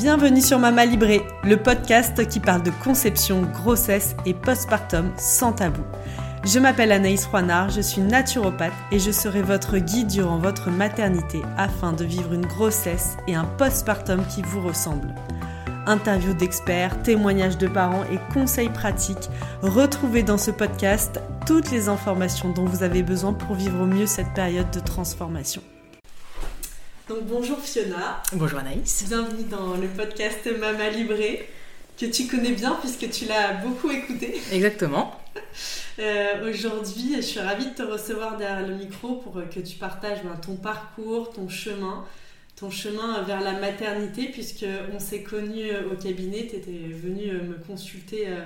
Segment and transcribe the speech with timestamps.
[0.00, 5.82] Bienvenue sur Mama Libré, le podcast qui parle de conception, grossesse et postpartum sans tabou.
[6.42, 11.42] Je m'appelle Anaïs Roinard, je suis naturopathe et je serai votre guide durant votre maternité
[11.58, 15.14] afin de vivre une grossesse et un postpartum qui vous ressemblent.
[15.86, 19.28] Interviews d'experts, témoignages de parents et conseils pratiques,
[19.60, 24.06] retrouvez dans ce podcast toutes les informations dont vous avez besoin pour vivre au mieux
[24.06, 25.60] cette période de transformation.
[27.10, 28.22] Donc bonjour Fiona.
[28.34, 29.02] Bonjour Anaïs.
[29.08, 31.48] Bienvenue dans le podcast Mama Libré,
[31.98, 34.40] que tu connais bien puisque tu l'as beaucoup écouté.
[34.52, 35.20] Exactement.
[35.98, 40.22] Euh, aujourd'hui, je suis ravie de te recevoir derrière le micro pour que tu partages
[40.22, 42.06] ben, ton parcours, ton chemin,
[42.56, 47.42] ton chemin vers la maternité, puisque on s'est connus au cabinet, tu étais venu euh,
[47.42, 48.44] me consulter euh,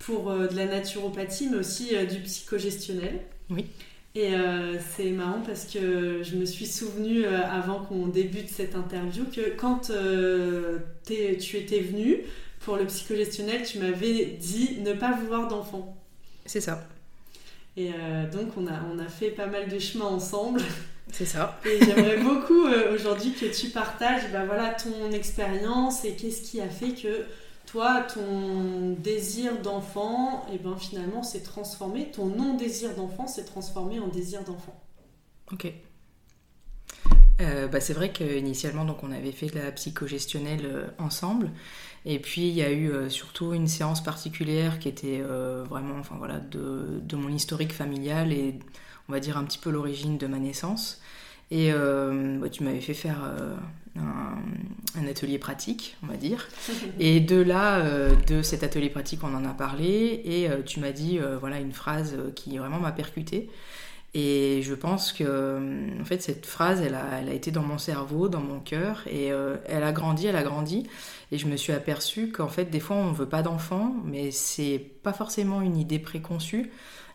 [0.00, 3.20] pour de la naturopathie, mais aussi du psychogestionnel.
[3.48, 3.64] Oui.
[4.14, 8.74] Et euh, c'est marrant parce que je me suis souvenu euh, avant qu'on débute cette
[8.74, 12.18] interview que quand euh, tu étais venu
[12.60, 15.96] pour le psychogestionnel, tu m'avais dit ne pas vouloir d'enfant.
[16.44, 16.86] C'est ça.
[17.78, 17.90] Et
[18.30, 20.60] donc on a, on a fait pas mal de chemin ensemble.
[21.10, 21.58] C'est ça.
[21.64, 26.68] Et j'aimerais beaucoup aujourd'hui que tu partages bah, voilà, ton expérience et qu'est-ce qui a
[26.68, 27.24] fait que
[27.72, 32.10] toi, ton désir d'enfant, et eh ben finalement, s'est transformé.
[32.10, 34.78] Ton non-désir d'enfant s'est transformé en désir d'enfant.
[35.50, 35.72] Ok.
[37.40, 41.50] Euh, bah c'est vrai qu'initialement, donc, on avait fait de la psychogestionnelle euh, ensemble.
[42.04, 46.16] Et puis, il y a eu euh, surtout une séance particulière qui était vraiment enfin,
[46.18, 48.58] voilà, de, de, mon historique familial et,
[49.08, 51.00] on va dire, un petit peu l'origine de ma naissance.
[51.52, 53.18] Et bah, tu m'avais fait faire
[53.98, 56.48] un, atelier pratique, on va dire.
[56.98, 60.80] Et de là, euh, de cet atelier pratique, on en a parlé et euh, tu
[60.80, 63.50] m'as dit euh, voilà une phrase qui vraiment m'a percuté.
[64.14, 67.78] Et je pense que en fait cette phrase, elle a, elle a été dans mon
[67.78, 70.86] cerveau, dans mon cœur, et elle a grandi, elle a grandi.
[71.30, 74.84] Et je me suis aperçue qu'en fait des fois on veut pas d'enfant, mais c'est
[75.02, 76.70] pas forcément une idée préconçue,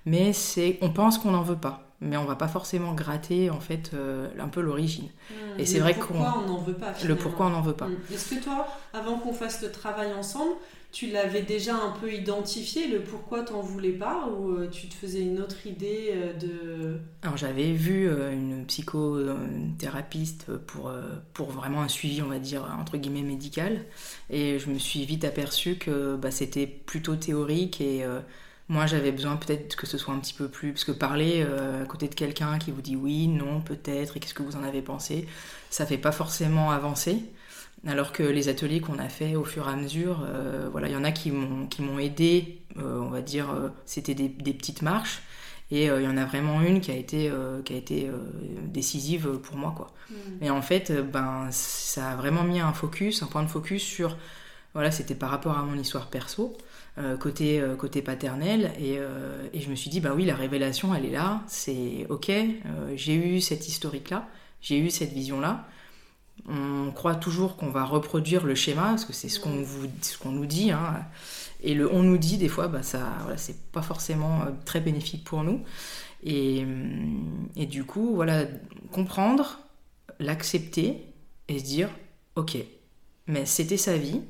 [0.08, 3.60] mais c'est on pense qu'on n'en veut pas mais on va pas forcément gratter en
[3.60, 5.10] fait euh, un peu l'origine.
[5.58, 6.94] Et c'est vrai qu'on pourquoi on n'en veut pas.
[7.06, 7.88] Le pourquoi on n'en veut pas.
[7.88, 7.98] Hmm.
[8.14, 10.54] Est-ce que toi, avant qu'on fasse le travail ensemble,
[10.92, 14.94] tu l'avais déjà un peu identifié le pourquoi t'en voulais pas ou euh, tu te
[14.94, 20.92] faisais une autre idée euh, de Alors j'avais vu une psychothérapeute pour
[21.34, 23.82] pour vraiment un suivi on va dire entre guillemets médical
[24.30, 28.06] et je me suis vite aperçue que bah, c'était plutôt théorique et
[28.70, 30.74] moi, j'avais besoin peut-être que ce soit un petit peu plus.
[30.74, 34.20] Parce que parler euh, à côté de quelqu'un qui vous dit oui, non, peut-être, et
[34.20, 35.26] qu'est-ce que vous en avez pensé,
[35.70, 37.24] ça fait pas forcément avancer.
[37.86, 40.94] Alors que les ateliers qu'on a fait au fur et à mesure, euh, voilà, il
[40.94, 43.48] y en a qui m'ont, qui m'ont aidé, euh, on va dire,
[43.86, 45.22] c'était des, des, petites marches.
[45.70, 47.30] Et il y en a vraiment une qui a été,
[47.66, 48.10] qui a été
[48.64, 49.74] décisive pour moi.
[49.76, 49.94] Quoi.
[50.10, 50.44] Mm.
[50.44, 54.18] Et en fait, ben, ça a vraiment mis un focus, un point de focus sur.
[54.74, 56.58] Voilà, c'était par rapport à mon histoire perso.
[57.00, 58.74] Euh, côté, euh, côté paternel.
[58.80, 62.32] Euh, et, je me suis dit, bah oui, la révélation, elle est là, c'est ok,
[62.96, 64.28] j'ai eu cette historique-là,
[64.62, 65.68] j'ai eu cette vision-là.
[66.48, 69.64] On croit toujours qu'on va reproduire le schéma, parce que c'est ce qu'on
[70.22, 70.72] qu'on nous dit.
[70.72, 71.06] Hein.
[71.62, 75.24] Et le on nous dit, des fois, bah, ça, voilà, c'est pas forcément très bénéfique
[75.24, 75.64] pour nous.
[76.24, 76.66] Et,
[77.56, 78.46] et du coup, voilà,
[78.92, 79.60] comprendre,
[80.20, 81.06] l'accepter
[81.48, 81.90] et se dire,
[82.36, 82.58] ok,
[83.28, 84.22] mais c'était sa vie,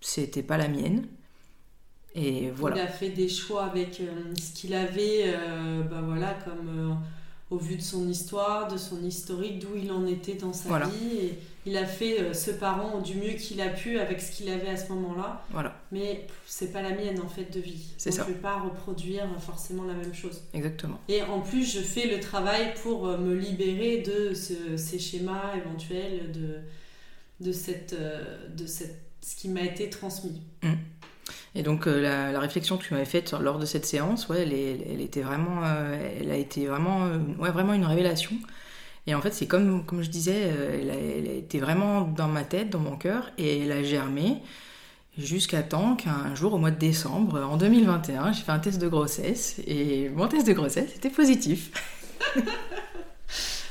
[0.00, 1.06] c'était pas la mienne,
[2.14, 2.76] et voilà.
[2.76, 6.94] Il a fait des choix avec euh, ce qu'il avait, euh, bah voilà, comme euh,
[7.50, 11.16] au vu de son histoire, de son historique, d'où il en était dans sa vie.
[11.16, 14.68] Et il a fait ce parent du mieux qu'il a pu avec ce qu'il avait
[14.68, 15.44] à ce moment-là.
[15.50, 15.80] Voilà.
[15.92, 17.92] Mais c'est pas la mienne en fait de vie.
[17.98, 18.24] C'est ça.
[18.26, 20.42] Je vais pas reproduire forcément la même chose.
[20.54, 20.98] Exactement.
[21.08, 26.58] Et en plus, je fais le travail pour me libérer de ces schémas éventuels, de,
[27.44, 30.40] de, cette, de cette, ce qui m'a été transmis.
[30.62, 30.72] Mmh.
[31.58, 35.00] Et donc euh, la, réflexion que tu m'avais faite lors de cette séance, ouais, elle,
[35.00, 38.30] était vraiment, euh, elle a été vraiment, euh, ouais, vraiment une révélation.
[39.08, 42.70] Et en fait, c'est comme, comme je disais, elle, a, été vraiment dans ma tête,
[42.70, 44.36] dans mon cœur, et elle a germé
[45.16, 48.86] jusqu'à temps qu'un jour, au mois de décembre, en 2021, j'ai fait un test de
[48.86, 51.72] grossesse, et mon test de grossesse était positif.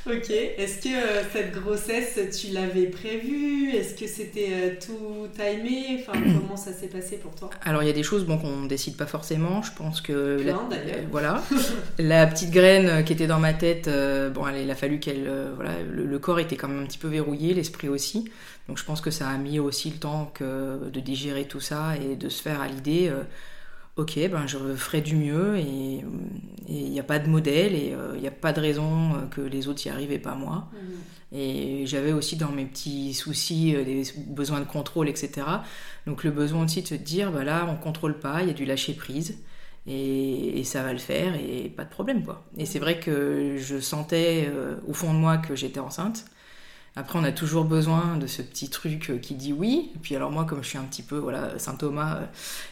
[0.09, 0.29] Ok.
[0.29, 3.71] Est-ce que euh, cette grossesse, tu l'avais prévue?
[3.71, 5.99] Est-ce que c'était euh, tout timé?
[5.99, 7.49] Enfin, comment ça s'est passé pour toi?
[7.63, 9.61] Alors, il y a des choses bon, qu'on ne décide pas forcément.
[9.63, 10.41] Je pense que.
[10.45, 11.43] la, euh, voilà.
[11.99, 13.89] la petite graine qui était dans ma tête,
[14.33, 15.29] bon, il a fallu qu'elle.
[15.55, 18.31] voilà, le, corps était quand même un petit peu verrouillé, l'esprit aussi.
[18.69, 21.95] Donc, je pense que ça a mis aussi le temps que, de digérer tout ça
[21.97, 23.11] et de se faire à l'idée
[23.97, 26.03] ok, ben je ferai du mieux et
[26.69, 29.67] il n'y a pas de modèle et il n'y a pas de raison que les
[29.67, 30.69] autres y arrivent et pas moi.
[30.73, 31.39] Mhm.
[31.39, 35.45] Et j'avais aussi dans mes petits soucis des besoins de contrôle, etc.
[36.05, 38.53] Donc le besoin aussi de se dire, bah là, on contrôle pas, il y a
[38.53, 39.37] du lâcher prise.
[39.89, 42.45] Et, ça va le faire et pas de problème quoi.
[42.57, 44.51] Et c'est vrai que je sentais
[44.85, 46.25] au fond de moi que j'étais enceinte
[46.97, 49.91] après, on a toujours besoin de ce petit truc euh, qui dit oui.
[49.95, 52.25] Et puis alors moi, comme je suis un petit peu, voilà, Saint Thomas, euh,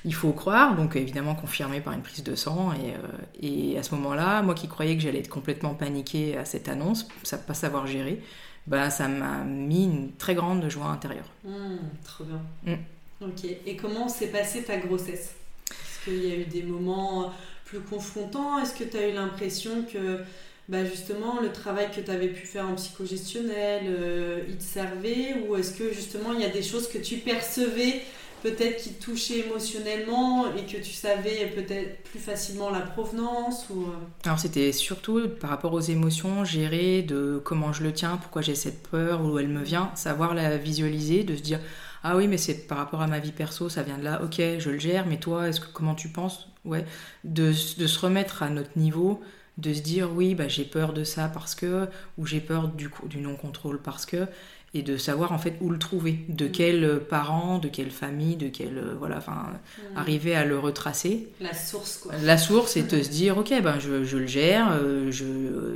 [0.04, 0.76] il faut croire.
[0.76, 2.74] Donc évidemment confirmé par une prise de sang.
[2.74, 6.68] Et, euh, à ce moment-là, moi qui croyais que j'allais être complètement paniquée à cette
[6.70, 8.20] annonce, ça pas savoir gérer,
[8.66, 11.30] bah, ça m'a mis une très grande joie intérieure.
[11.44, 12.42] Mmh, trop bien.
[12.64, 13.26] Mmh.
[13.26, 13.46] Ok.
[13.68, 15.36] Et comment s'est passée ta grossesse?
[15.70, 17.32] Est-ce qu'il y a eu des moments
[17.66, 18.58] plus confrontants?
[18.58, 20.22] Est-ce que tu as eu l'impression que
[20.68, 25.36] bah justement le travail que tu avais pu faire en psychogestionnel, euh, il te servait
[25.48, 28.02] Ou est-ce que justement il y a des choses que tu percevais
[28.42, 33.84] peut-être qui touchaient émotionnellement et que tu savais peut-être plus facilement la provenance ou...
[33.84, 33.96] Euh?
[34.24, 38.56] Alors c'était surtout par rapport aux émotions, gérer de comment je le tiens, pourquoi j'ai
[38.56, 41.60] cette peur, où elle me vient, savoir la visualiser, de se dire
[42.04, 44.40] ah oui mais c'est par rapport à ma vie perso, ça vient de là, ok
[44.60, 46.48] je le gère, mais toi est-ce que comment tu penses?
[46.66, 46.86] Ouais,
[47.24, 49.22] de, de se remettre à notre niveau,
[49.58, 51.88] de se dire oui bah, j'ai peur de ça parce que
[52.18, 54.28] ou j'ai peur du, du non contrôle parce que
[54.76, 56.20] et de savoir en fait où le trouver.
[56.28, 56.52] De mm.
[56.52, 59.98] quel parent de quelle famille de quel euh, voilà enfin mm.
[59.98, 61.30] arriver à le retracer.
[61.40, 62.12] La source quoi.
[62.24, 65.26] La source et de se dire ok ben je, je le gère euh, je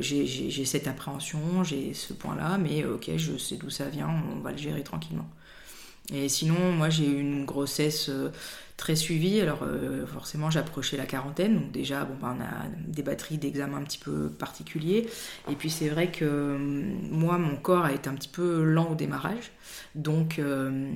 [0.02, 4.42] j'ai cette appréhension j'ai ce point là mais ok je sais d'où ça vient on
[4.42, 5.28] va le gérer tranquillement
[6.14, 8.30] et sinon moi j'ai eu une grossesse euh,
[8.80, 9.40] très suivi.
[9.42, 13.78] Alors euh, forcément, j'approchais la quarantaine, donc déjà, bon, ben, on a des batteries d'examen
[13.78, 15.08] un petit peu particuliers.
[15.52, 18.92] Et puis c'est vrai que euh, moi, mon corps a été un petit peu lent
[18.92, 19.52] au démarrage,
[19.94, 20.92] donc, euh,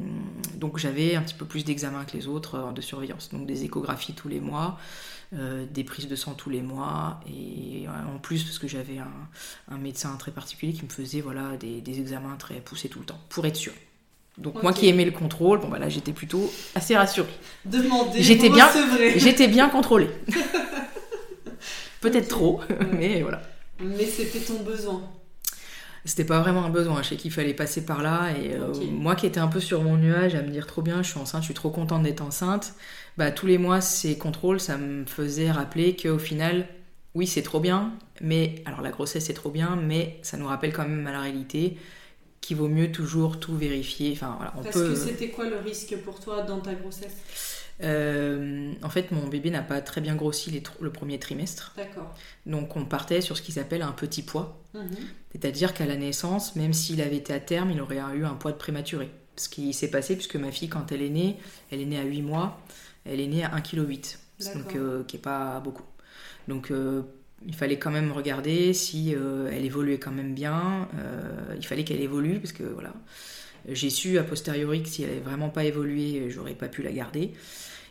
[0.56, 3.30] donc j'avais un petit peu plus d'examens que les autres de surveillance.
[3.32, 4.80] Donc des échographies tous les mois.
[5.34, 10.16] des prises de sang tous les mois et en plus parce que j'avais un, médecin
[10.18, 13.56] très particulier qui me faisait voilà des examens très poussés tout le temps pour être
[13.56, 13.74] sûr
[14.38, 17.34] donc moi qui aimais le contrôle, bon bah là j'étais plutôt assez rassurée.
[17.66, 18.68] Demander, j'étais bien,
[19.16, 20.10] j'étais bien contrôlée.
[22.02, 22.60] Peut-être trop,
[22.92, 23.42] mais voilà.
[23.80, 25.02] Mais c'était ton besoin.
[26.06, 29.16] C'était pas vraiment un besoin, je sais qu'il fallait passer par là et euh, moi
[29.16, 31.44] qui étais un peu sur mon nuage à me dire trop bien, je suis enceinte,
[31.44, 32.74] je suis trop contente d'être enceinte.
[33.18, 36.68] Bah tous les mois ces contrôles, ça me faisait rappeler qu'au final,
[37.16, 40.74] oui c'est trop bien, mais alors la grossesse c'est trop bien, mais ça nous rappelle
[40.74, 41.78] quand même à la réalité
[42.44, 44.12] qu'il vaut mieux toujours tout vérifier.
[44.12, 47.16] Enfin, voilà, on Parce que c'était quoi le risque pour toi dans ta grossesse?
[47.82, 51.74] Euh, en fait, mon bébé n'a pas très bien grossi le premier trimestre.
[51.78, 52.14] D'accord.
[52.46, 54.62] Donc, on partait sur ce qu'ils appellent un petit poids.
[54.74, 54.90] Mhm.
[55.32, 58.52] C'est-à-dire qu'à la naissance, même s'il avait été à terme, il aurait eu un poids
[58.52, 59.10] de prématuré.
[59.38, 61.38] Ce qui s'est passé, puisque ma fille, quand elle est née,
[61.72, 62.60] elle est née à 8 mois,
[63.06, 64.54] elle est née à 1,8 kg.
[64.54, 65.86] Donc, euh, qui n'est pas beaucoup.
[66.50, 67.04] Donc, euh,
[67.46, 70.88] il fallait quand même regarder si euh, elle évoluait quand même bien.
[70.98, 72.94] Euh, il fallait qu'elle évolue parce que voilà,
[73.68, 76.92] j'ai su a posteriori que si elle n'avait vraiment pas évolué, j'aurais pas pu la
[76.92, 77.34] garder.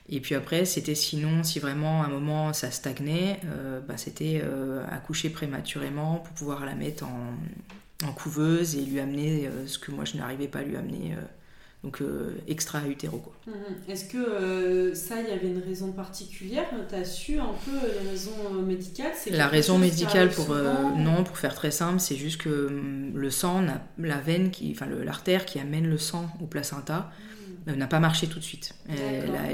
[0.09, 4.43] Et puis après, c'était sinon, si vraiment à un moment ça stagnait, euh, bah, c'était
[4.91, 7.35] accoucher prématurément pour pouvoir la mettre en,
[8.07, 11.15] en couveuse et lui amener ce que moi je n'arrivais pas à lui amener
[11.83, 13.19] donc euh, extra-utéro.
[13.19, 13.35] Quoi.
[13.47, 13.55] Mhm.
[13.89, 16.65] Est-ce que euh, ça, il y avait une raison particulière?
[16.89, 20.55] Tu as su un peu les raisons euh, médicales La raison médicale, pour
[20.97, 23.65] non, pour faire très simple, c'est juste que hum, le sang,
[23.99, 27.11] la veine, qui, enfin l'artère qui amène le sang au placenta,
[27.67, 28.75] n'a pas marché tout de suite.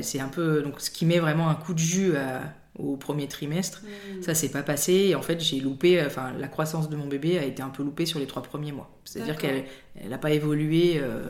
[0.02, 2.42] C'est un peu donc ce qui met vraiment un coup de jus à,
[2.78, 3.82] au premier trimestre.
[3.82, 4.22] Mmh.
[4.22, 7.38] Ça s'est pas passé et en fait j'ai loupé, enfin la croissance de mon bébé
[7.38, 8.90] a été un peu loupée sur les trois premiers mois.
[9.04, 9.64] C'est-à-dire qu'elle
[10.08, 11.22] n'a pas évolué euh,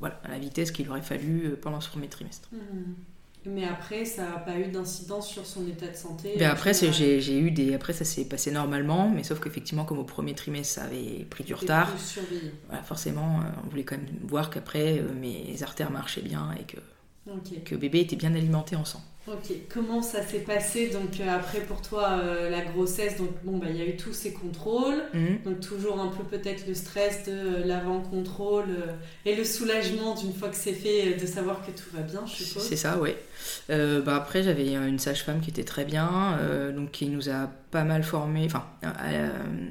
[0.00, 2.48] voilà, à la vitesse qu'il aurait fallu euh, pendant ce premier trimestre.
[2.52, 2.56] Mmh.
[3.48, 7.38] Mais après, ça n'a pas eu d'incidence sur son état de santé ben après, j'ai
[7.38, 7.74] eu des...
[7.74, 11.44] après, ça s'est passé normalement, mais sauf qu'effectivement, comme au premier trimestre, ça avait pris
[11.44, 11.92] du retard.
[12.66, 16.78] Voilà, forcément, euh, on voulait quand même voir qu'après, mes artères marchaient bien et que,
[17.64, 19.02] que bébé était bien alimenté en sang.
[19.28, 23.58] Ok, comment ça s'est passé donc euh, après pour toi euh, la grossesse Donc bon
[23.58, 25.40] bah il y a eu tous ces contrôles, mhm.
[25.44, 28.66] donc toujours un peu peut-être le stress de euh, l'avant-contrôle
[29.24, 32.44] et le soulagement d'une fois que c'est fait de savoir que tout va bien, je
[32.44, 32.62] suppose.
[32.62, 33.14] C'est ça, oui.
[33.68, 36.38] bah après j'avais une sage-femme qui était très bien,
[36.74, 38.64] donc qui nous a pas mal formé, enfin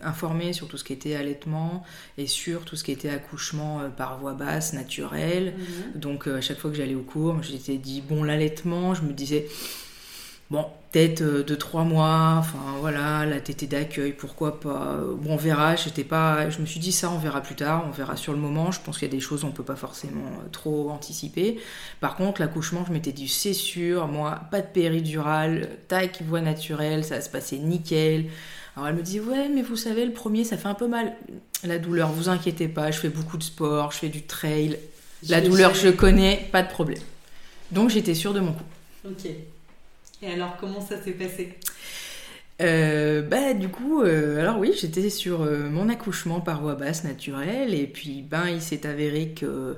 [0.04, 1.84] informé sur tout ce qui était allaitement
[2.18, 5.56] et sur tout ce qui était accouchement par voie basse, naturelle.
[5.58, 6.00] Mhm.
[6.00, 9.48] Donc à chaque fois que j'allais au cours, j'étais dit bon l'allaitement, je me disais
[10.52, 14.98] Bon, peut-être euh, de trois mois, enfin voilà, la tétée d'accueil, pourquoi pas.
[15.18, 16.50] Bon, on verra, j'étais pas.
[16.50, 18.72] Je me suis dit ça, on verra plus tard, on verra sur le moment.
[18.72, 21.60] Je pense qu'il y a des choses on peut pas forcément euh, trop anticiper.
[22.00, 27.04] Par contre, l'accouchement, je m'étais dit c'est sûr, moi, pas de péridurale, taille voie naturelle,
[27.04, 28.28] ça va se passer nickel.
[28.78, 31.14] Alors elle me dit ouais, mais vous savez, le premier, ça fait un peu mal.
[31.66, 34.80] La douleur, vous inquiétez pas, je fais beaucoup de sport, je fais du trail.
[35.28, 37.04] La douleur, je connais, pas de problème.
[37.72, 38.64] Donc j'étais sûre de mon coup.
[39.06, 39.30] Ok.
[40.26, 41.54] Et alors, comment ça s'est passé?
[42.62, 47.04] Euh, bah du coup, euh, alors oui, j'étais sur euh, mon accouchement par voie basse
[47.04, 49.78] naturelle et puis ben il s'est avéré que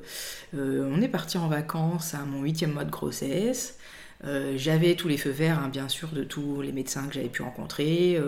[0.53, 3.77] on est parti en vacances à mon huitième mois de grossesse.
[4.55, 7.41] j'avais tous les feux verts, hein, bien sûr, de tous les médecins que j'avais pu
[7.41, 8.19] rencontrer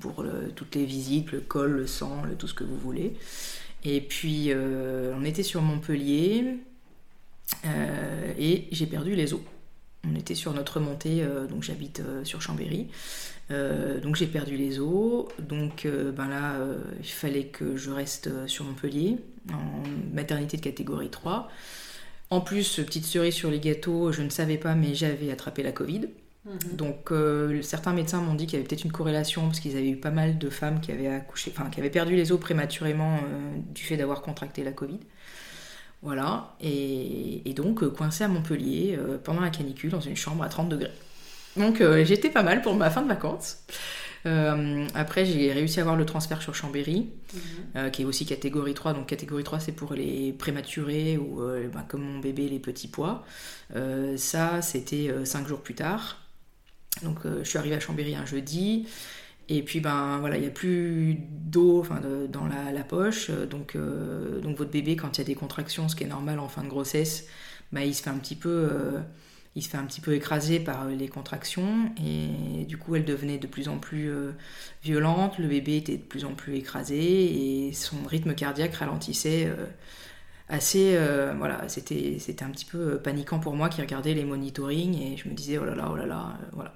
[0.00, 0.24] pour
[0.54, 3.14] toutes les visites, le col, le sang, tout ce que vous voulez.
[3.84, 6.58] Et puis on était sur Montpellier
[8.38, 9.40] et j'ai perdu les os
[10.06, 12.88] on était sur notre montée, euh, donc j'habite euh, sur Chambéry.
[13.50, 16.56] Euh, donc j'ai perdu les os, donc ben là
[17.00, 19.16] il fallait que je reste sur Montpellier
[19.50, 19.82] en
[20.14, 21.50] maternité de catégorie 3.
[22.28, 25.72] En plus, petite cerise sur les gâteaux, je ne savais pas, mais j'avais attrapé la
[25.72, 26.10] Covid.
[26.44, 26.76] Mhm.
[26.76, 27.10] Donc
[27.62, 30.10] certains médecins m'ont dit qu'il y avait peut-être une corrélation parce qu'ils avaient eu pas
[30.10, 33.18] mal de femmes qui avaient accouché, enfin qui avaient perdu les os prématurément
[33.74, 35.00] du fait d'avoir contracté la Covid.
[36.02, 40.48] Voilà, et, donc euh, coincé à Montpellier euh, pendant la canicule dans une chambre à
[40.48, 40.92] 30 degrés.
[41.56, 43.64] Donc euh, j'étais pas mal pour ma fin de vacances.
[44.24, 47.08] après, j'ai réussi à avoir le transfert sur Chambéry,
[47.74, 47.90] mhm.
[47.90, 48.92] qui est aussi catégorie 3.
[48.92, 51.40] Donc, catégorie 3, c'est pour les prématurés ou
[51.72, 53.24] ben, comme mon bébé, les petits poids.
[54.16, 56.20] ça, c'était 5 jours plus tard.
[57.02, 58.86] Donc, je suis arrivée à Chambéry un jeudi.
[59.48, 61.84] Et puis ben voilà, il n'y a plus d'eau
[62.30, 65.96] dans la, poche, donc, euh, donc votre bébé quand il y a des contractions, ce
[65.96, 67.26] qui est normal en fin de grossesse,
[67.72, 69.00] ben, il se fait un petit peu, euh,
[69.54, 71.90] il se fait un petit peu écraser par les contractions.
[72.04, 74.32] Et du coup elle devenait de plus en plus euh,
[74.82, 76.98] violente, le bébé était de plus en plus écrasé.
[77.68, 79.50] Et son rythme cardiaque ralentissait
[80.50, 80.98] assez
[81.36, 85.28] voilà c'était c'était un petit peu paniquant pour moi qui regardais les monitorings et je
[85.28, 86.72] me disais oh là là oh là là voilà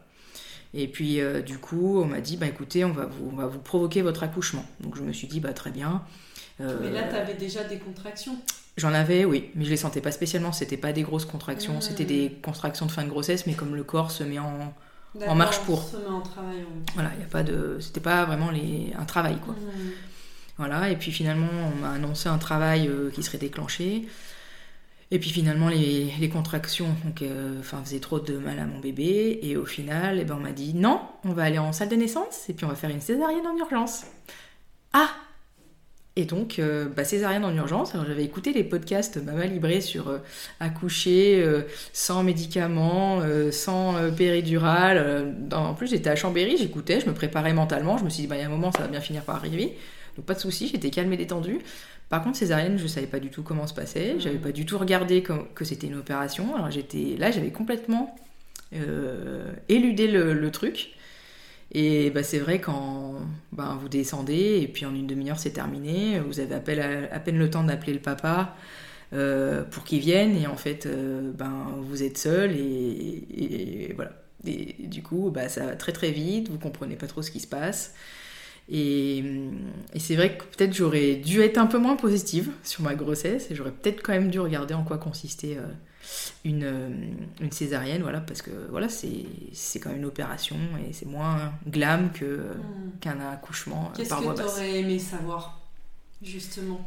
[0.74, 3.46] et puis euh, du coup, on m'a dit, bah écoutez, on va, vous, on va
[3.46, 4.64] vous provoquer votre accouchement.
[4.80, 6.02] Donc je me suis dit, bah très bien.
[6.60, 8.36] Euh, mais là, tu avais déjà des contractions
[8.78, 10.50] J'en avais, oui, mais je les sentais pas spécialement.
[10.50, 11.82] C'était pas des grosses contractions, hmm.
[11.82, 14.72] c'était des contractions de fin de grossesse, mais comme le corps se met en,
[15.26, 15.82] en marche pour.
[15.82, 16.64] Se met en travail.
[16.94, 19.54] Voilà, il y a pas de, c'était pas vraiment les, un travail quoi.
[19.54, 19.90] Hmm.
[20.58, 24.06] Voilà, et puis finalement, on m'a annoncé un travail euh, qui serait déclenché.
[25.14, 29.40] Et puis finalement, les, contractions euh, faisaient trop de mal à mon bébé.
[29.42, 31.96] Et au final, eh ben, on m'a dit non, on va aller en salle de
[31.96, 34.04] naissance et puis on va faire une césarienne en urgence.
[34.94, 35.10] Ah
[36.16, 37.94] Et donc, euh, bah, césarienne en urgence.
[37.94, 40.18] Alors j'avais écouté les podcasts Mama Libré sur euh,
[40.60, 41.46] accoucher
[41.92, 45.36] sans médicaments, sans péridurale.
[45.52, 47.98] en plus, j'étais à Chambéry, j'écoutais, je me préparais mentalement.
[47.98, 49.36] Je me suis dit, bah, il y a un moment, ça va bien finir par
[49.36, 49.76] arriver.
[50.16, 51.60] Donc pas de souci, j'étais calme et détendue.
[52.12, 54.16] Par contre, césarienne, je savais pas du tout comment se passait.
[54.18, 56.54] J'avais pas du tout regardé que c'était une opération.
[56.54, 58.14] Alors j'étais là, j'avais complètement
[58.74, 60.90] euh, éludé le, truc.
[61.70, 63.14] Et bah, c'est vrai quand
[63.52, 67.48] bah, vous descendez et puis en une demi-heure c'est terminé, vous avez à, peine le
[67.48, 68.56] temps d'appeler le papa
[69.14, 74.12] euh, pour qu'il vienne et en fait euh, ben, vous êtes seul et, voilà.
[74.46, 77.40] Et, du coup bah, ça va très très vite, vous comprenez pas trop ce qui
[77.40, 77.94] se passe.
[78.70, 79.24] Et,
[79.96, 83.54] c'est vrai que peut-être j'aurais dû être un peu moins positive sur ma grossesse et
[83.54, 85.66] j'aurais peut-être quand même dû regarder en quoi consistait euh,
[86.44, 86.88] une, euh,
[87.40, 90.56] une, césarienne, voilà, parce que voilà, c'est quand même une opération
[90.88, 92.98] et c'est moins glam que, hmm.
[93.00, 94.44] qu'un accouchement Qu'est-ce par voie basse.
[94.44, 95.60] Qu'est-ce que tu aurais aimé savoir,
[96.22, 96.80] justement?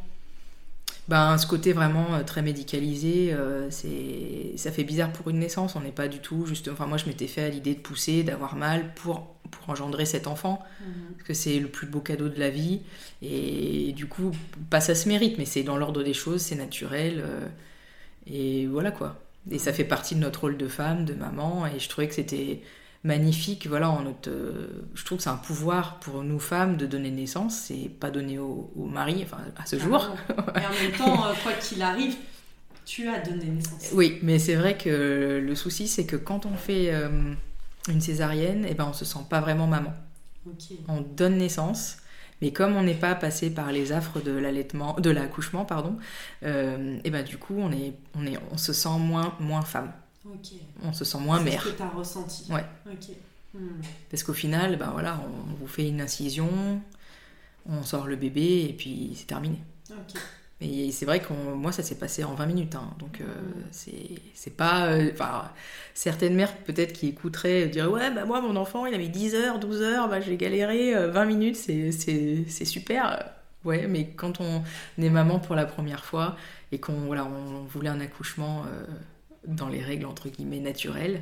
[1.08, 5.76] Ben, ce côté vraiment euh, très médicalisé, euh, c'est ça fait bizarre pour une naissance.
[5.76, 6.68] On n'est pas du tout juste.
[6.68, 10.26] Enfin, moi, je m'étais fait à l'idée de pousser, d'avoir mal pour pour engendrer cet
[10.26, 11.14] enfant, mhm.
[11.14, 12.82] parce que c'est le plus beau cadeau de la vie.
[13.22, 14.32] Et du coup,
[14.72, 17.22] pas ça se mérite, mais c'est dans l'ordre des choses, c'est naturel.
[17.24, 17.48] Euh,
[18.26, 19.22] et voilà quoi.
[19.52, 21.68] Et ça fait partie de notre rôle de femme, de maman.
[21.68, 22.62] Et je trouvais que c'était
[23.06, 23.68] magnifique.
[23.68, 27.56] Voilà, notre, euh, je trouve que c'est un pouvoir pour nous femmes de donner naissance,
[27.56, 30.10] c'est pas donné au, mari, enfin à ce jour.
[30.30, 32.16] Et en même temps, euh, quoi qu'il arrive,
[32.84, 33.92] tu as donné naissance.
[33.94, 37.10] Oui, mais c'est vrai que le souci, c'est que quand on fait euh,
[37.88, 39.94] une césarienne, eh ben on se sent pas vraiment maman.
[40.88, 41.98] On donne naissance.
[42.42, 45.96] Mais comme on n'est pas passé par les affres de l'allaitement, de l'accouchement, pardon,
[46.42, 49.94] et eh ben du coup on est, on est, on se sent moins, moins femme.
[50.84, 51.62] On se sent moins mère.
[51.62, 52.52] C'est ce que tu as ressenti.
[52.52, 52.66] Ouais.
[53.54, 53.82] Hmm.
[54.10, 56.82] Parce qu'au final, ben voilà, on vous fait une incision,
[57.68, 59.62] on sort le bébé et puis c'est terminé.
[60.62, 62.76] Mais c'est vrai que moi, ça s'est passé en 20 minutes.
[62.76, 62.90] Hein.
[62.98, 63.26] donc, euh,
[63.72, 64.88] c'est pas.
[64.88, 65.12] Euh,
[65.94, 69.60] certaines mères, peut-être, qui écouteraient, diraient Ouais, bah moi, mon enfant, il avait 10 heures,
[69.60, 73.32] 12 heures, bah, j'ai galéré, 20 minutes, c'est super.
[73.66, 74.64] Ouais, mais quand on
[75.02, 76.38] est maman pour la première fois
[76.72, 78.64] et qu'on voilà, on voulait un accouchement
[79.48, 81.22] dans les règles, entre guillemets, naturelles,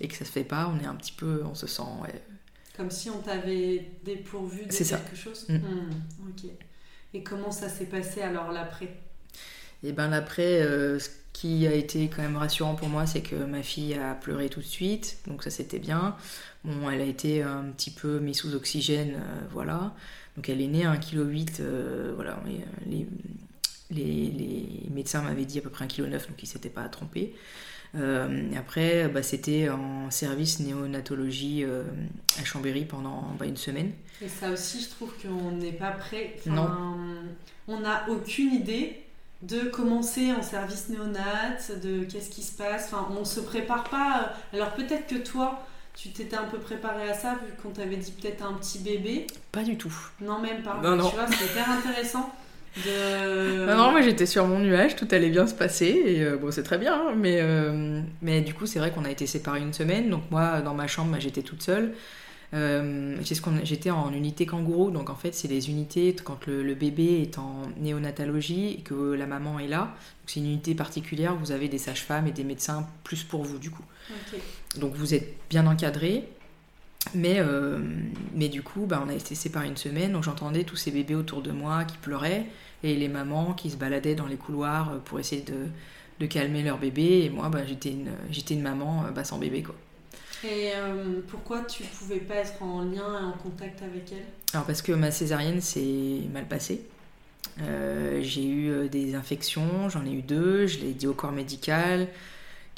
[0.00, 1.42] et que ça se fait pas, on est un petit peu.
[1.44, 1.82] On se sent.
[2.76, 5.56] Comme si on t'avait dépourvu de quelque chose mm.
[5.56, 6.50] Hmm, ok.
[7.12, 8.86] Et comment ça s'est passé alors l'après?
[9.82, 13.22] Et eh ben l'après, euh, ce qui a été quand même rassurant pour moi, c'est
[13.22, 16.16] que ma fille a pleuré tout de suite, donc ça c'était bien.
[16.64, 19.94] Bon, elle a été un petit peu mise sous oxygène, euh, voilà.
[20.36, 22.42] Donc elle est née à 1,8 kg, euh, voilà.
[22.86, 23.06] Les,
[23.90, 26.88] les, les, médecins m'avaient dit à peu près 1,9 kg, donc ils ne s'étaient pas
[26.88, 27.34] trompés.
[27.96, 31.82] Euh, après, bah, c'était en service néonatologie euh,
[32.40, 33.92] à Chambéry pendant bah, une semaine.
[34.22, 36.36] Et ça aussi, je trouve qu'on n'est pas prêt.
[36.46, 36.68] non.
[37.68, 39.00] On n'a aucune idée
[39.42, 42.86] de commencer en service néonat, de qu'est-ce qui se passe.
[42.92, 44.32] Enfin, on ne se prépare pas.
[44.52, 48.12] Alors peut-être que toi, tu t'étais un peu préparé à ça, vu qu'on t'avait dit
[48.12, 49.26] peut-être un petit bébé.
[49.52, 49.94] Pas du tout.
[50.20, 50.80] Non, même pas.
[50.82, 52.34] Non, tu vois, c'est hyper intéressant.
[52.76, 56.50] Non, non, moi j'étais sur mon nuage, tout allait bien se passer, et euh, bon,
[56.50, 59.60] c'est très bien, hein, mais, euh, mais du coup, c'est vrai qu'on a été séparés
[59.60, 61.92] une semaine, donc moi, dans ma chambre, bah, j'étais toute seule.
[62.52, 63.16] Euh,
[63.62, 67.62] j'étais en unité kangourou, donc en fait, c'est les unités quand le, bébé est en
[67.78, 69.94] néonatologie et que la maman est là.
[70.26, 73.70] C'est une unité particulière, vous avez des sages-femmes et des médecins plus pour vous, du
[73.70, 73.84] coup.
[74.78, 76.28] Donc vous êtes bien encadré.
[77.14, 77.40] Mais,
[78.34, 81.14] mais du coup, bah, on a été séparés une semaine, donc j'entendais tous ces bébés
[81.14, 82.46] autour de moi qui pleuraient
[82.82, 85.66] et les mamans qui se baladaient dans les couloirs euh, pour essayer de,
[86.18, 87.24] de calmer leur bébé.
[87.24, 89.62] Et moi, bah, j'étais une, j'étais une maman euh, bah, sans bébé.
[89.62, 89.74] Quoi.
[90.44, 94.24] Et euh, pourquoi tu pouvais pas être en lien et en contact avec elle?
[94.54, 96.82] Alors parce que ma césarienne s'est mal passée.
[97.58, 102.08] j'ai eu des infections, j'en ai eu deux, je l'ai dit au corps médical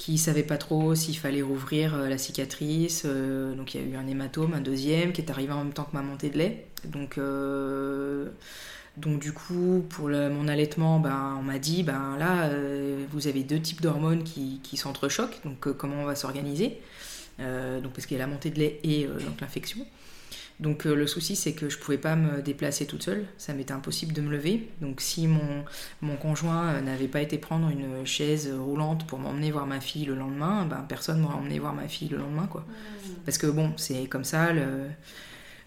[0.03, 3.05] qui savait pas trop s'il fallait rouvrir la cicatrice.
[3.05, 5.85] donc il y a eu un hématome, un deuxième, qui est arrivé en même temps
[5.85, 6.67] que ma montée de lait.
[6.85, 7.19] Donc
[8.97, 13.43] donc du coup, pour mon allaitement, ben, on m'a dit, ben là, euh, vous avez
[13.43, 16.79] deux types d'hormones qui, qui s'entrechoquent, donc euh, comment on va s'organiser?
[17.41, 19.87] Euh, Donc parce qu'il y a la montée de lait et donc l'infection.
[20.63, 24.13] Donc le souci, c'est que je pouvais pas me déplacer toute seule, ça m'était impossible
[24.13, 24.71] de me lever.
[24.81, 25.65] Donc si mon,
[26.01, 30.15] mon conjoint n'avait pas été prendre une chaise roulante pour m'emmener voir ma fille le
[30.15, 32.61] lendemain, ben personne m'aurait emmené voir ma fille le lendemain, quoi.
[32.61, 33.11] Mmh.
[33.25, 34.53] Parce que bon, c'est comme ça.
[34.53, 34.87] Le,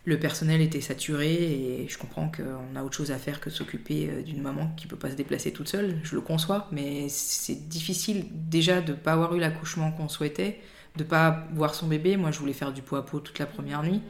[0.05, 4.09] le personnel était saturé et je comprends qu'on a autre chose à faire que s'occuper
[4.09, 5.99] euh, d'une maman qui peut pas se déplacer toute seule.
[6.03, 10.61] Je le conçois, mais c'est difficile déjà de ne pas avoir eu l'accouchement qu'on souhaitait,
[10.95, 12.17] de pas voir son bébé.
[12.17, 14.01] Moi, je voulais faire du pot à pot toute la première nuit.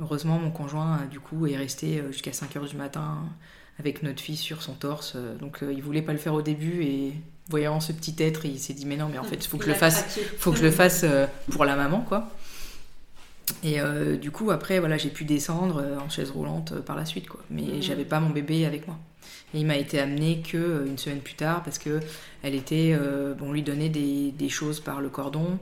[0.00, 3.18] Heureusement, mon conjoint, du coup, est resté euh, jusqu'à 5 h du matin
[3.78, 5.16] avec notre fille sur son torse.
[5.40, 7.14] Donc, euh, il voulait pas le faire au début et
[7.48, 9.64] voyant ce petit être, il s'est dit mais non, mais en fait, il faut que
[9.64, 11.04] je le fasse, faut que je le fasse
[11.50, 12.30] pour la maman, quoi.
[13.62, 16.96] Et euh, du coup, après, voilà, j'ai pu descendre euh, en chaise roulante euh, par
[16.96, 17.40] la suite, quoi.
[17.50, 17.82] Mais mmh.
[17.82, 18.98] j'avais pas mon bébé avec moi.
[19.54, 22.00] Et il m'a été amené que une semaine plus tard parce que
[22.42, 22.94] elle était,
[23.38, 25.58] bon, on lui donnait des, des, choses par le cordon.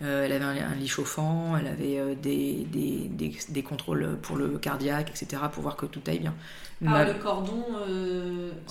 [0.00, 5.42] elle avait un, lit chauffant, elle avait des, des, des, contrôles pour le cardiaque, etc.
[5.50, 6.34] pour voir que tout aille bien.
[6.84, 7.64] Par le cordon.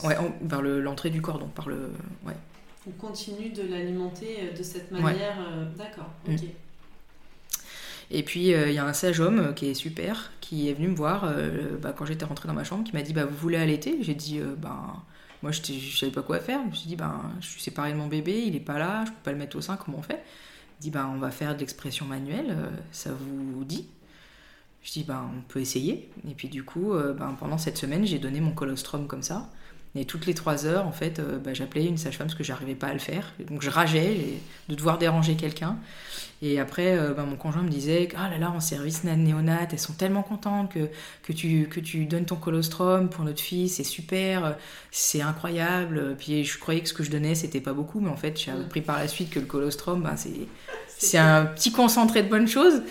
[0.04, 1.92] Ouais, vers l'entrée du cordon, par le.
[2.26, 2.36] Ouais.
[2.88, 5.36] On continue de l'alimenter de cette manière.
[5.78, 6.12] D'accord.
[6.28, 6.36] Mmh.
[8.12, 10.74] Et puis euh, il y a un sage homme euh, qui est super, qui est
[10.74, 13.26] venu me voir euh, bah, quand j'étais rentrée dans ma chambre, qui m'a dit bah,
[13.26, 14.00] Vous voulez allaiter?
[14.02, 14.96] J'ai dit ben,
[15.44, 16.60] Moi je ne savais pas quoi faire.
[16.66, 19.06] Je me suis dit ben, Je suis séparée de mon bébé, il est pas là,
[19.06, 20.24] je peux pas le mettre au sein, comment on fait?
[20.80, 22.56] Il dit ben, On va faire de l'expression manuelle,
[22.92, 23.88] ça vous dit?
[24.82, 26.10] Je dis ben, On peut essayer.
[26.28, 29.50] Et puis du coup, ben, pendant cette semaine, j'ai donné mon colostrum comme ça.
[29.96, 32.88] Et toutes les trois heures, en fait, bah, j'appelais une sage-femme parce que j'arrivais pas
[32.88, 33.34] à le faire.
[33.50, 35.78] Donc je rageais de devoir déranger quelqu'un.
[36.42, 39.80] Et après, euh, bah, mon conjoint me disait Ah là là, en service néonat, elles
[39.80, 40.90] sont tellement contentes que,
[41.24, 44.56] que, tu, que tu donnes ton colostrum pour notre fille, c'est super,
[44.90, 46.16] c'est incroyable.
[46.18, 48.52] Puis je croyais que ce que je donnais, c'était pas beaucoup, mais en fait, j'ai
[48.52, 50.48] appris par la suite que le colostrum, bah, c'est,
[50.98, 52.84] c'est un petit concentré de bonnes choses.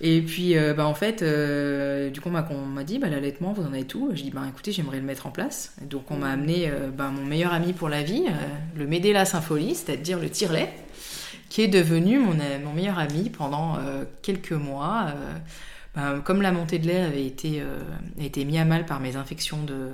[0.00, 3.62] Et puis, euh, bah, en fait, euh, du coup, on m'a dit, bah, l'allaitement, vous
[3.62, 4.10] en avez tout.
[4.14, 5.74] Je dis, bah, écoutez, j'aimerais le mettre en place.
[5.82, 8.24] donc, on m'a amené bah, mon meilleur ami pour la vie,
[8.76, 10.72] le Médéla Sympholie, c'est-à-dire le tire-lait
[11.54, 15.06] qui est devenu mon, mon meilleur ami pendant euh, quelques mois.
[15.06, 15.38] Euh,
[15.94, 17.78] ben, comme la montée de lait avait été, euh,
[18.18, 19.90] été mis à mal par mes infections de,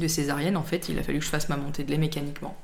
[0.00, 2.56] de césarienne, en fait, il a fallu que je fasse ma montée de lait mécaniquement.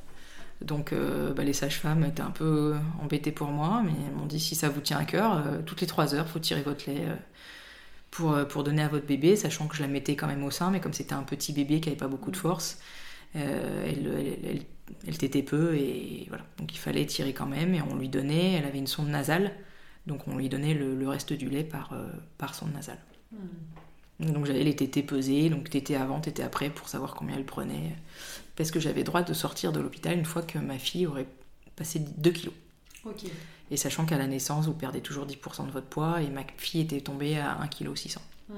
[0.61, 4.55] Donc ben, les sages-femmes étaient un peu embêtées pour moi, mais elles m'ont dit si
[4.55, 7.03] ça vous tient à cœur, toutes les trois heures, faut tirer votre lait
[8.11, 10.71] pour, pour donner à votre bébé, sachant que je la mettais quand même au sein,
[10.71, 12.79] mais comme c'était un petit bébé qui n'avait pas beaucoup de force,
[13.35, 14.07] elle,
[14.45, 14.63] elle,
[15.07, 16.45] elle, tétait peu et voilà.
[16.59, 19.53] Donc il fallait tirer quand même et on lui donnait, elle avait une sonde nasale,
[20.07, 21.95] donc on lui donnait le, reste du lait par,
[22.37, 22.99] par sonde nasale.
[23.33, 24.33] Hmm.
[24.33, 27.97] Donc j'avais les tétés pesés, donc tétés avant, tétés après pour savoir combien elle prenait.
[28.61, 31.27] Parce que j'avais droit de sortir de l'hôpital une fois que ma fille aurait
[31.77, 32.55] passé 2 kilos.
[33.71, 36.83] Et sachant qu'à la naissance, vous perdez toujours 10% de votre poids, et ma fille
[36.83, 38.19] était tombée à 1,6 kg.
[38.51, 38.55] Hmm.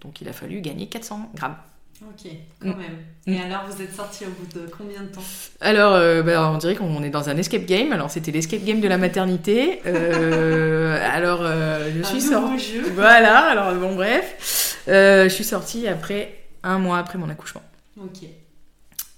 [0.00, 1.56] Donc il a fallu gagner 400 grammes.
[2.02, 2.30] Ok,
[2.62, 2.76] quand mm.
[2.76, 2.98] même.
[3.26, 3.32] Mm.
[3.32, 5.24] Et alors, vous êtes sorti au bout de combien de temps?
[5.60, 7.90] Alors, euh, bah, on dirait qu'on est dans un escape game.
[7.90, 9.80] Alors, c'était l'escape game de la maternité.
[9.86, 12.78] Euh, alors, euh, je suis sortie.
[12.94, 14.84] Voilà, alors bon, bref.
[14.86, 17.62] je suis sortie après un mois après mon accouchement.
[18.00, 18.28] Ok.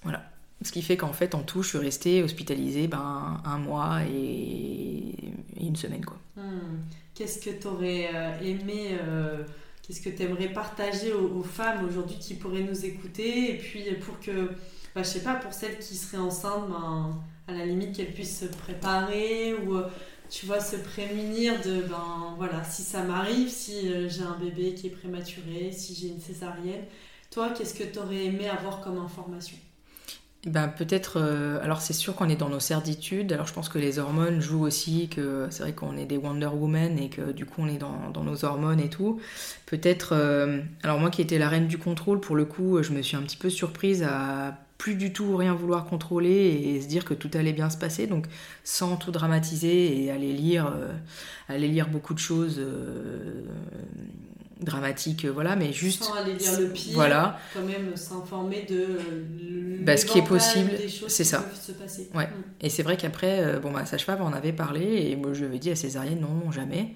[0.08, 0.24] Voilà.
[0.64, 5.14] Ce qui fait qu'en fait, en tout, je suis restée hospitalisée ben, un mois et,
[5.60, 6.04] une semaine.
[6.04, 6.16] quoi.
[6.36, 6.80] Hmm.
[7.14, 9.44] Qu'est-ce que tu aurais euh, aimé, euh,
[9.82, 14.18] qu'est-ce que tu aimerais partager aux, femmes aujourd'hui qui pourraient nous écouter Et puis pour
[14.18, 14.48] que,
[14.94, 18.40] bah, je sais pas, pour celles qui seraient enceintes, ben, à la limite qu'elles puissent
[18.40, 19.88] se préparer ou euh,
[20.30, 24.88] tu vois, se prémunir de, ben voilà, si ça m'arrive, si j'ai un bébé qui
[24.88, 26.84] est prématuré, si j'ai une césarienne,
[27.30, 29.56] toi, qu'est-ce que tu aurais aimé avoir comme information?
[30.46, 33.78] Ben, peut-être, euh, alors c'est sûr qu'on est dans nos certitudes, alors je pense que
[33.78, 37.44] les hormones jouent aussi, que c'est vrai qu'on est des Wonder Woman et que du
[37.44, 39.20] coup on est dans, dans nos hormones et tout.
[39.66, 43.02] Peut-être, euh, alors moi qui étais la reine du contrôle, pour le coup, je me
[43.02, 47.04] suis un petit peu surprise à plus du tout rien vouloir contrôler et se dire
[47.04, 48.26] que tout allait bien se passer, donc
[48.62, 50.92] sans tout dramatiser et aller lire, euh,
[51.48, 52.60] aller lire beaucoup de choses
[54.60, 56.04] dramatique, euh, voilà, mais juste.
[56.04, 57.38] Sans aller lire le pire, voilà.
[57.54, 58.80] quand même s'informer de.
[58.80, 60.70] Euh, bah, ce qui est possible,
[61.08, 61.44] c'est ça.
[62.14, 62.26] Ouais.
[62.26, 62.30] Mm.
[62.62, 65.58] Et c'est vrai qu'après, euh, bon, ma sage-femme en avait parlé, et moi je lui
[65.58, 66.94] dit à Césarienne, non, jamais.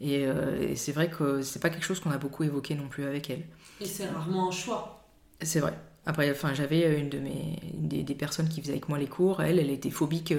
[0.00, 0.26] Et,
[0.74, 3.44] c'est vrai que c'est pas quelque chose qu'on a beaucoup évoqué non plus avec elle.
[3.80, 5.06] Et c'est rarement un choix.
[5.40, 5.72] C'est vrai.
[6.06, 9.42] Après, enfin, j'avais une de mes des, des, personnes qui faisaient avec moi les cours.
[9.42, 10.32] Elle, elle était phobique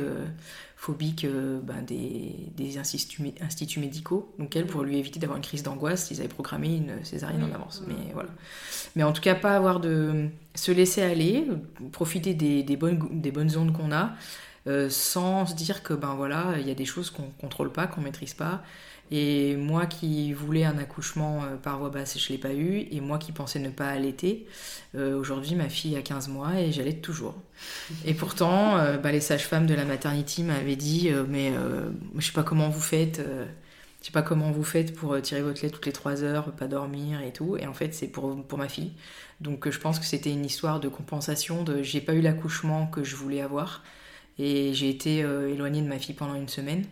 [0.77, 4.31] phobique euh, ben, des, des instituts, instituts, médicaux.
[4.37, 7.53] Donc elle, pour lui éviter d'avoir une crise d'angoisse, ils avaient programmé une césarienne en
[7.53, 7.83] avance.
[7.87, 8.29] Mais voilà.
[8.95, 11.47] Mais en tout cas, pas avoir de se laisser aller,
[11.91, 14.11] profiter des, des bonnes des bonnes ondes qu'on a,
[14.67, 17.87] euh, sans se dire que ben voilà, il y a des choses qu'on contrôle pas,
[17.87, 18.61] qu'on maîtrise pas.
[19.09, 22.87] Et moi qui voulais un accouchement euh, par voie basse, je ne l'ai pas eu.
[22.91, 24.47] Et moi qui pensais ne pas allaiter,
[24.95, 27.35] euh, aujourd'hui ma fille a 15 mois et j'allaite toujours.
[28.05, 31.53] Et pourtant, euh, bah, les sages-femmes de la maternité m'avaient dit Mais
[32.17, 33.21] je sais pas comment vous faites.
[34.01, 36.67] je sais pas comment vous faites pour tirer votre lait toutes les 3 heures, pas
[36.67, 37.55] dormir et tout.
[37.57, 38.91] Et en fait, c'est pour, pour ma fille.
[39.39, 43.03] Donc je pense que c'était une histoire de compensation de j'ai pas eu l'accouchement que
[43.03, 43.83] je voulais avoir.
[44.39, 46.85] Et j'ai été éloignée de ma fille pendant une semaine.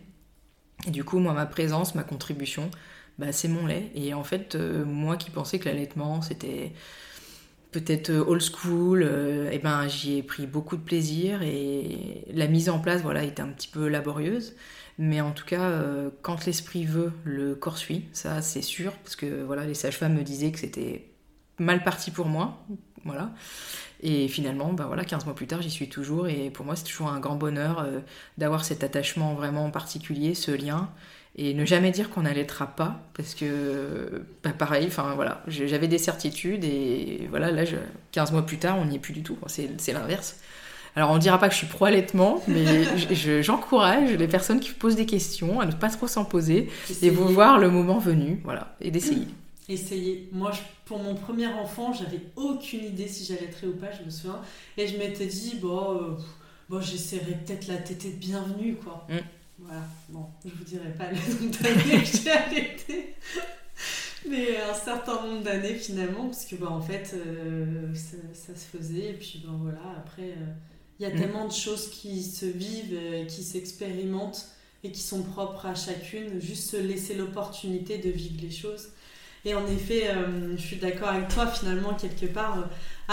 [0.86, 2.70] Et du coup, moi, ma présence, ma contribution,
[3.18, 3.90] bah, c'est mon lait.
[3.94, 6.72] Et en fait, euh, moi qui pensais que l'allaitement, c'était
[7.72, 11.42] peut-être euh, old school, euh, eh ben, j'y ai pris beaucoup de plaisir.
[11.42, 14.54] Et la mise en place, voilà, était un petit peu laborieuse.
[14.98, 15.82] Mais en tout cas,
[16.22, 18.06] quand l'esprit veut, le corps suit.
[18.12, 18.92] Ça, c'est sûr.
[18.98, 21.10] Parce que voilà, les sages-femmes me disaient que c'était
[21.58, 22.64] mal parti pour moi.
[23.06, 23.30] Voilà.
[24.02, 26.28] Et finalement, bah voilà, 15 mois plus tard, j'y suis toujours.
[26.28, 28.00] Et pour moi, c'est toujours un grand bonheur euh,
[28.36, 30.90] d'avoir cet attachement vraiment particulier, ce lien.
[31.38, 35.98] Et ne jamais dire qu'on n'allaitera pas, parce que, bah pareil, enfin voilà, j'avais des
[35.98, 37.64] certitudes, et voilà, là,
[38.12, 39.36] 15 mois plus tard, on n'y est plus du tout.
[39.46, 40.36] C'est l'inverse.
[40.94, 42.84] Alors, on ne dira pas que je suis pro-allaitement, mais
[43.42, 46.70] j'encourage les personnes qui posent des questions à ne pas trop s'en poser,
[47.02, 49.26] et vous voir le moment venu, voilà, et d'essayer
[49.68, 50.28] essayer.
[50.32, 50.52] Moi,
[50.84, 54.40] pour mon premier enfant, j'avais aucune idée si j'allais être ou pas, je me souviens.
[54.76, 56.16] Et je m'étais dit, bon, euh,
[56.68, 59.06] bon j'essaierai peut-être la tétée de bienvenue, quoi.
[59.08, 59.18] Mm.
[59.58, 63.14] Voilà, bon, je vous dirai pas le nombre d'années que j'ai arrêté.
[64.28, 69.10] Mais un certain nombre d'années finalement, parce que bah, en fait, euh, ça, se faisait.
[69.10, 70.52] Et puis ben voilà, après, euh,
[70.98, 71.18] il y a mm.
[71.18, 74.48] tellement de choses qui se vivent, qui s'expérimentent
[74.84, 76.40] et qui sont propres à chacune.
[76.40, 78.90] Juste se laisser l'opportunité de vivre les choses.
[79.46, 82.62] Et en effet, euh, je suis d'accord avec toi, finalement, quelque part, euh,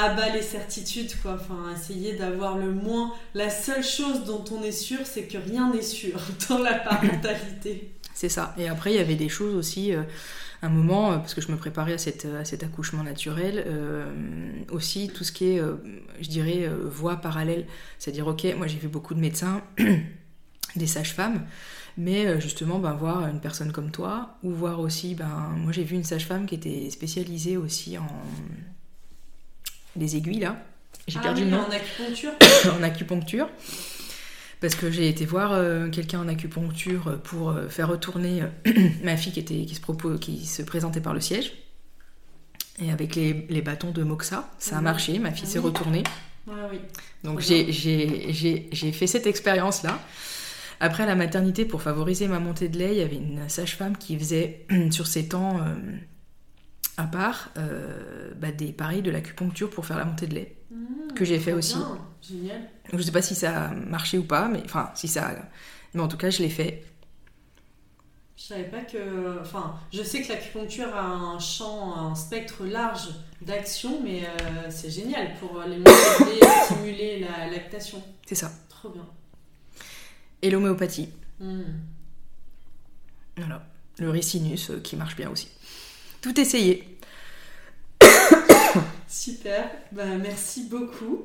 [0.02, 1.36] abat les certitudes, quoi.
[1.40, 3.14] Enfin, essayer d'avoir le moins.
[3.36, 6.20] La seule chose dont on est sûr, c'est que rien n'est sûr
[6.50, 7.94] dans la parentalité.
[8.16, 8.56] c'est ça.
[8.58, 9.94] Et après, il y avait des choses aussi.
[9.94, 10.02] Euh,
[10.64, 13.66] un moment, parce que je me préparais à, cet accouchement naturel,
[14.72, 15.62] aussi tout ce qui est,
[16.22, 17.66] je dirais, voie parallèle.
[18.00, 19.62] C'est-à-dire, ok, moi j'ai vu beaucoup de médecins,
[20.78, 21.46] des sages-femmes,
[21.98, 25.84] mais euh, justement, ben, voir une personne comme toi, ou voir aussi, ben, moi j'ai
[25.84, 28.08] vu une sage-femme qui était spécialisée aussi en
[29.96, 30.58] les aiguilles là.
[31.08, 31.60] J'ai ah perdu le nom.
[31.60, 32.32] En acupuncture
[32.80, 33.50] En acupuncture.
[34.62, 38.44] Parce que j'ai été voir euh, quelqu'un en acupuncture pour euh, faire retourner
[39.04, 41.54] ma fille qui, était, qui, se propose, qui se présentait par le siège.
[42.80, 46.04] Et avec les, les bâtons de Moxa, ça a marché, ma fille s'est retournée.
[46.50, 46.80] Ah oui.
[47.24, 47.72] Donc j'ai
[48.92, 50.00] fait cette expérience-là.
[50.84, 54.20] Après la maternité, pour favoriser ma montée de lait, il y avait une sage-femme qui
[54.20, 55.76] faisait sur ses temps euh,
[56.98, 61.14] à part euh, bah, des pareils de l'acupuncture pour faire la montée de lait, mmh,
[61.16, 61.78] que j'ai fait aussi.
[62.22, 62.70] Génial.
[62.92, 65.34] Je sais pas si ça a marché ou pas, mais enfin si ça,
[65.94, 66.84] mais en tout cas je l'ai fait.
[68.36, 69.40] Je savais pas que.
[69.40, 73.08] Enfin, je sais que l'acupuncture a un champ, un spectre large
[73.42, 75.82] d'action, mais euh, c'est génial pour les
[76.66, 78.04] stimuler la lactation.
[78.26, 78.52] C'est ça.
[78.68, 79.08] Trop bien.
[80.44, 81.10] Et l'homéopathie.
[81.40, 81.64] Hmm.
[83.38, 83.66] Voilà.
[83.98, 85.48] Le ricinus euh, qui marche bien aussi.
[86.22, 86.98] Tout essayé.
[89.08, 89.72] Super.
[89.94, 91.24] Bah, merci beaucoup.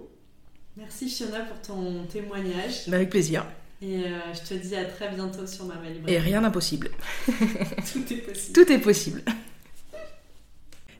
[0.76, 2.88] Merci Fiona pour ton témoignage.
[2.88, 3.44] Bah, avec plaisir.
[3.82, 6.14] Et euh, je te dis à très bientôt sur ma Librairie.
[6.14, 6.90] Et rien d'impossible.
[7.26, 8.52] Tout est possible.
[8.52, 9.22] Tout est possible.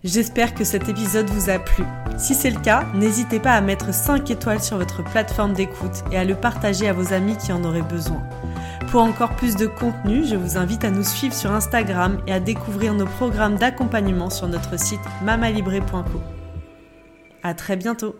[0.04, 1.82] J'espère que cet épisode vous a plu.
[2.18, 6.16] Si c'est le cas, n'hésitez pas à mettre 5 étoiles sur votre plateforme d'écoute et
[6.16, 8.22] à le partager à vos amis qui en auraient besoin.
[8.92, 12.40] Pour encore plus de contenu, je vous invite à nous suivre sur Instagram et à
[12.40, 16.20] découvrir nos programmes d'accompagnement sur notre site mamalibré.co.
[17.42, 18.14] À très bientôt!